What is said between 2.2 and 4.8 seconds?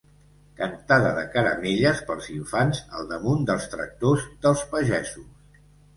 infants al damunt dels tractors dels